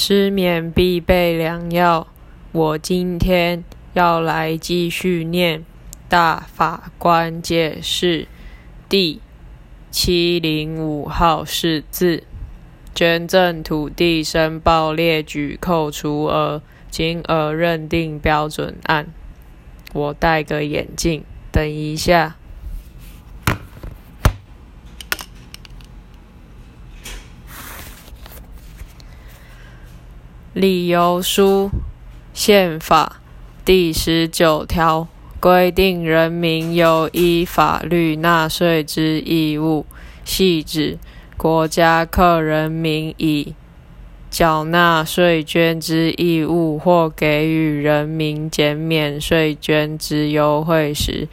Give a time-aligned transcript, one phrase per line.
[0.00, 2.06] 失眠必备良药。
[2.52, 3.64] 我今天
[3.94, 5.58] 要来继续念
[6.08, 8.22] 《大法官解释》
[8.88, 9.20] 第
[9.90, 12.22] 七零五号释字：
[12.94, 19.08] 捐赠土地申报列举扣除额，金额认定标准案。
[19.92, 22.36] 我戴个眼镜，等一下。
[30.54, 31.70] 理由书
[32.32, 33.20] 宪法
[33.66, 35.06] 第十九条
[35.38, 39.84] 规定，人民有依法律纳税之义务，
[40.24, 40.98] 系指
[41.36, 43.54] 国家课人民以
[44.30, 51.28] 缴纳税捐之义务，或给予人民减免税捐之优惠时，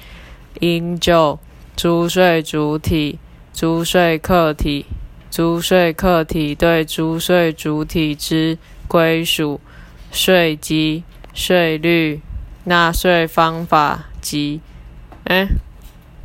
[0.59, 1.39] 应就
[1.77, 3.17] 租税主体、
[3.53, 4.85] 租税客体、
[5.35, 8.57] 租税客体对租税主体之
[8.87, 9.59] 归属、
[10.09, 11.03] 税基、
[11.33, 12.21] 税率、
[12.63, 14.61] 纳税方法及……
[15.25, 15.45] 哎，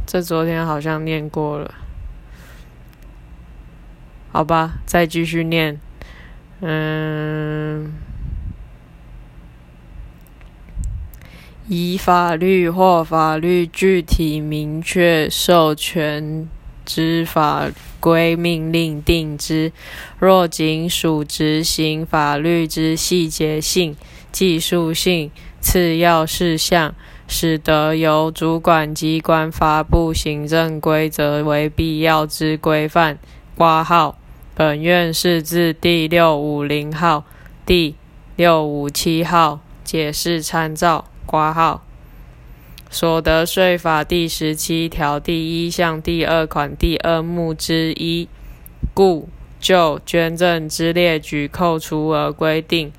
[0.07, 1.75] 这昨天好像念过了，
[4.31, 5.81] 好吧，再继续念。
[6.61, 7.93] 嗯，
[11.67, 16.49] 以法律或法律具体明确授权。
[16.91, 19.71] 之法规命令定之，
[20.19, 23.97] 若仅属执行法律之细节性、
[24.33, 25.31] 技术性、
[25.61, 26.93] 次要事项，
[27.29, 33.21] 使得由主管机关发布行政规则为必要之规范。
[33.55, 34.19] 挂号，
[34.57, 37.25] 本院释字第六五零号、
[37.65, 37.95] 第
[38.35, 41.05] 六五七号解释参照。
[41.25, 41.90] 挂号。
[42.93, 48.29] 所得税法第十七条第一项第二款第二目之一，
[48.93, 49.29] 故
[49.61, 52.91] 就捐赠之列举扣除额规定，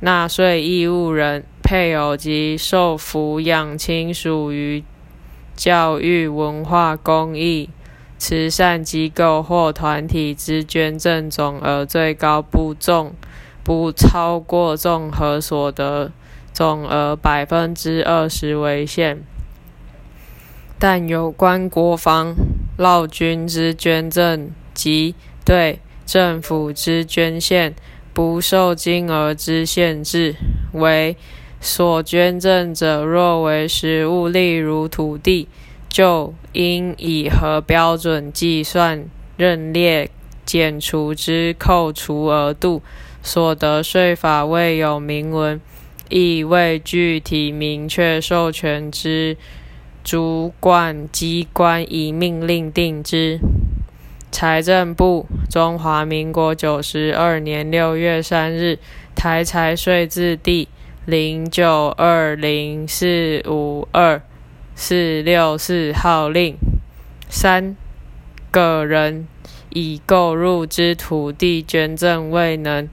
[0.00, 4.82] 纳税义务人、配偶及受抚养亲属于
[5.54, 7.68] 教育、文化、公益、
[8.16, 13.12] 慈善机构或团体之捐赠总额，最高不重
[13.62, 16.10] 不超过综合所得。
[16.58, 19.22] 总额百分之二十为限，
[20.76, 22.34] 但有关国防、
[22.76, 25.14] 劳军之捐赠及
[25.44, 27.76] 对政府之捐献，
[28.12, 30.34] 不受金额之限制。
[30.72, 31.16] 为
[31.60, 35.46] 所捐赠者若为实物，例如土地，
[35.88, 39.04] 就应以何标准计算
[39.36, 40.10] 认列
[40.44, 42.82] 减除之扣除额度。
[43.22, 45.60] 所得税法未有明文。
[46.08, 49.36] 亦未具体明确授权之
[50.02, 53.38] 主管机关以命令定之。
[54.30, 58.78] 财政部，中华民国九十二年六月三日，
[59.14, 60.68] 台财税字第
[61.06, 64.22] 零九二零四五二
[64.74, 66.56] 四六四号令。
[67.30, 67.76] 三
[68.50, 69.28] 个人
[69.70, 72.88] 已购入之土地捐赠未能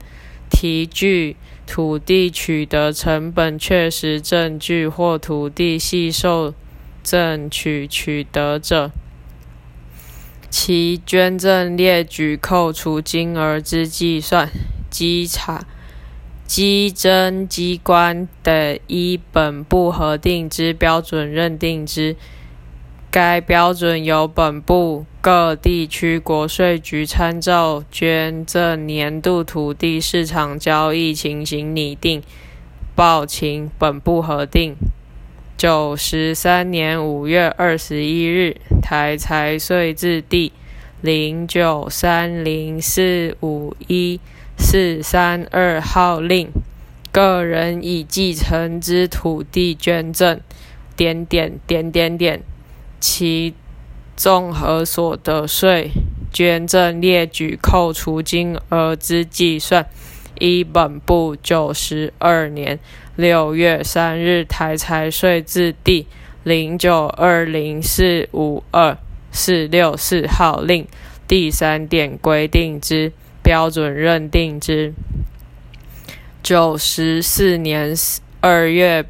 [0.50, 1.36] 提具。
[1.66, 6.54] 土地取得成本确实证据或土地系受
[7.02, 8.90] 赠取取得者，
[10.48, 14.48] 其捐赠列举扣除金额之计算，
[14.90, 15.66] 稽查
[16.46, 22.16] 稽征机关得依本部核定之标准认定之。
[23.16, 32.22] 该标准由本部各地区国税局参照捐赠年度土地市场交易情形拟定，
[32.94, 34.76] 报请本部核定。
[35.56, 40.52] 九十三年五月二十一日，台财税字第
[41.00, 44.20] 零九三零四五一
[44.58, 46.50] 四三二号令，
[47.10, 50.38] 个人已继承之土地捐赠，
[50.94, 52.42] 点点点点点。
[53.00, 53.54] 其
[54.16, 55.90] 综合所得税
[56.32, 59.86] 捐赠列举扣除金额之计算，
[60.38, 62.78] 依本部九十二年
[63.14, 66.06] 六月三日台财税字第
[66.44, 68.96] 零九二零四五二
[69.30, 70.86] 四六四号令
[71.28, 73.12] 第三点规定之
[73.42, 74.94] 标准认定之。
[76.42, 77.94] 九十四年
[78.40, 79.04] 二月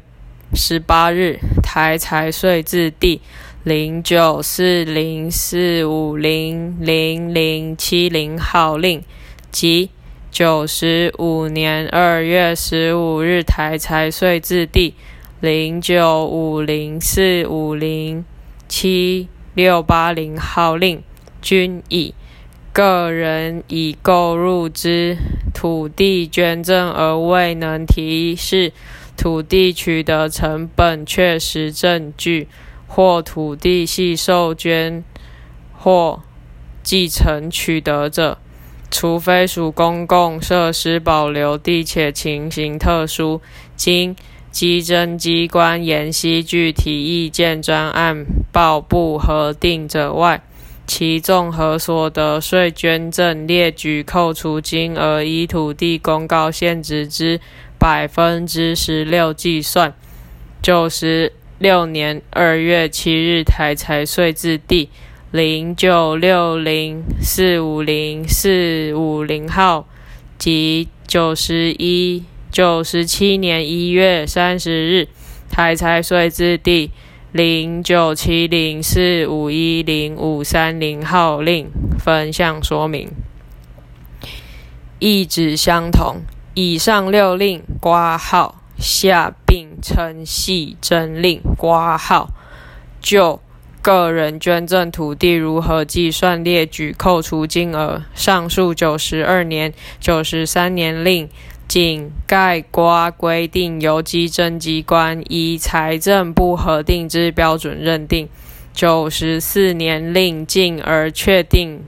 [0.53, 3.21] 十八日台财税字第。
[3.67, 9.03] 零九四零四五零零零七零号令
[9.51, 9.89] 及
[10.31, 14.93] 九十五年二月十五日台财税字第
[15.41, 18.23] 零九五零四五零
[18.69, 21.03] 七六八零号令，
[21.41, 22.13] 均以
[22.71, 25.17] 个人已购入之
[25.53, 28.71] 土地捐赠而未能提示
[29.17, 32.47] 土地取得成本确实证据，
[32.87, 35.03] 或土地系受捐
[35.77, 36.21] 或
[36.81, 38.39] 继承取得者，
[38.89, 43.41] 除非属公共设施保留地且情形特殊，
[43.75, 44.15] 经
[44.49, 50.41] 稽征机关研析具体意见专案报部核定者外。
[50.87, 57.41] 其综合所得税捐赠列举扣除金额，依土地公告现值之
[57.77, 59.93] 百分之十六计算。
[60.61, 64.89] 九十六年二月七日台财税字第
[65.31, 69.87] 零九六零四五零四五零号
[70.37, 75.07] 及九十一九十七年一月三十日
[75.49, 76.91] 台财税字第。
[77.33, 81.69] 零九七零四五一零五三零号令
[81.99, 83.11] 分项说明，
[84.97, 86.21] 意旨相同。
[86.53, 92.29] 以上六令挂号下并称系征令挂号。
[93.01, 93.41] 就
[93.81, 101.29] 个人捐赠土地如何计算列举扣除金额，上述九十二年、九十三年令。
[101.67, 108.29] 仅盖刮规定，由稽征机关依财政部核定之标准认定。
[108.73, 111.83] 九十四年令进而确定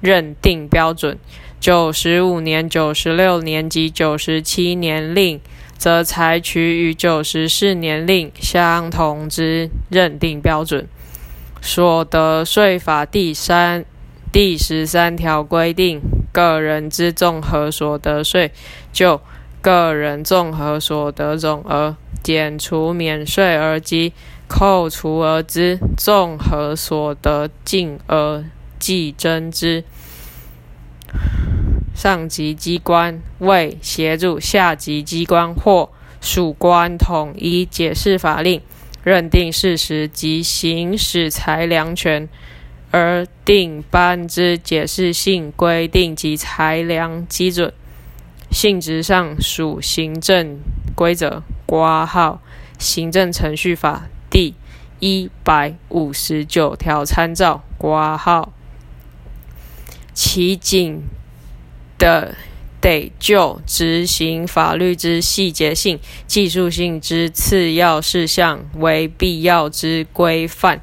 [0.00, 1.16] 认定标准。
[1.60, 5.40] 九十五年、九十六年及九十七年令，
[5.80, 10.86] 则采取与九十四年令相同之认定标准。
[11.62, 13.86] 所得税法第三。
[14.30, 18.52] 第十三条规定，个人之综合所得税，
[18.92, 19.20] 就
[19.60, 24.12] 个人综合所得总额减除免税额及
[24.46, 28.44] 扣除额之综合所得净额
[28.78, 29.82] 计征之。
[32.00, 35.90] 上级机关为协助下级机关或
[36.22, 38.62] 属官统一解释法令、
[39.04, 42.26] 认定事实及行使裁量权。
[42.90, 47.72] 而定颁之解释性规定及裁量基准，
[48.50, 50.58] 性质上属行政
[50.96, 51.42] 规则。
[51.66, 52.40] 挂号
[52.78, 54.54] 行政程序法第
[54.98, 57.62] 一百五十九条参照。
[57.78, 58.52] 挂号
[60.12, 61.02] 其仅
[62.00, 62.34] 的
[62.80, 70.80] 得就执行法律之细节性、技术性之次要事项为必要之规范。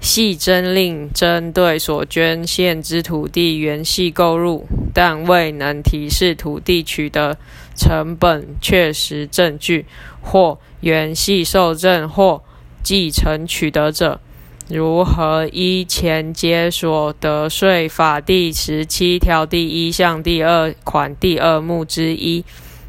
[0.00, 7.38] 系征令针对所捐献之土地原系购入，但未能提示土地取得
[7.74, 9.86] 成本确实证据，
[10.20, 12.42] 或原系受赠或
[12.82, 14.20] 继承取得者，
[14.68, 22.44] 如何依前接所得税法第十七条第一项第二款第二目之一。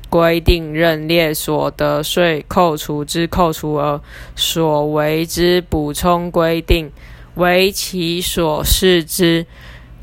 [0.07, 4.01] 规定认列所得税扣除之扣除额
[4.33, 6.89] 所为之补充规定，
[7.33, 9.45] 为其所示之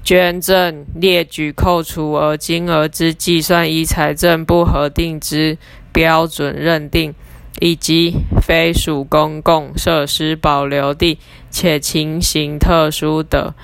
[0.05, 5.57] 捐赠列举扣除额金额之计算依财政部核定之
[5.93, 7.15] 标准认定，
[7.63, 13.55] 以及非属公共设施保留地且情形特殊的。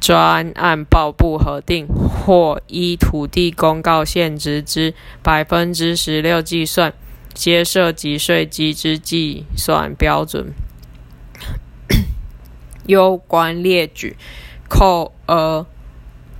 [0.00, 6.92] 专案报部核定，或依土地公告限值之百分之十六计算，
[7.32, 10.52] 皆涉及税基之计算标准。
[12.84, 14.16] 有关列举
[14.68, 15.64] 扣额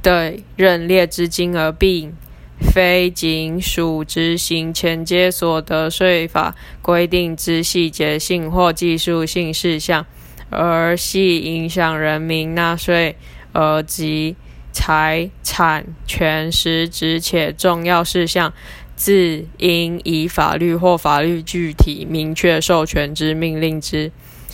[0.02, 2.14] 的认列之金额，并
[2.60, 10.06] 非仅属执行前接所得税法规定之细节性或技术性事项，
[10.50, 13.16] 而系影响人民纳税。
[13.56, 14.34] 而及
[14.72, 18.52] 财产权实质且重要事项，
[18.96, 24.10] 自应以法律或法律具体明确授权之命令之，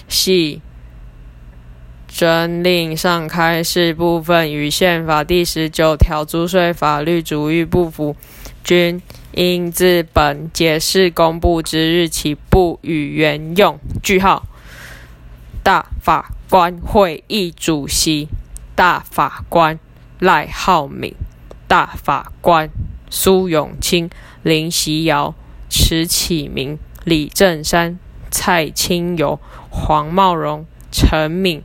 [0.06, 0.60] 系
[2.10, 8.16] 征令上开示部分与宪法第十九条租税法律主义不符，
[8.64, 9.00] 均
[9.32, 13.78] 应自本解释公布之日起不予援用。
[14.02, 14.44] 句号。
[15.62, 18.28] 大法官会议主席。
[18.74, 19.78] 大法官
[20.18, 21.14] 赖浩敏、
[21.68, 22.70] 大法官
[23.10, 24.08] 苏永清、
[24.42, 25.34] 林习尧、
[25.68, 27.98] 池启明、李正山、
[28.30, 29.38] 蔡清友、
[29.68, 31.62] 黄茂荣、陈敏、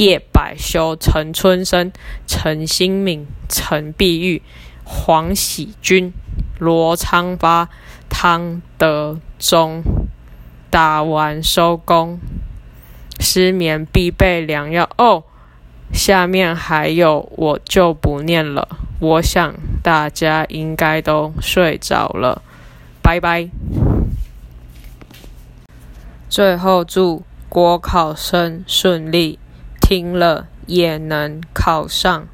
[0.00, 1.92] 叶百修、陈春生、
[2.26, 4.40] 陈新敏、陈碧玉、
[4.82, 6.14] 黄喜军、
[6.58, 7.68] 罗昌发、
[8.08, 9.82] 汤德忠，
[10.70, 12.18] 打完收工，
[13.18, 15.24] 失眠必备良药哦。
[15.92, 18.78] 下面还有，我就不念了。
[19.00, 22.40] 我想大家应该都睡着了，
[23.02, 23.50] 拜拜。
[26.30, 29.38] 最后祝国考生顺利，
[29.90, 32.28] 拼了也能考上。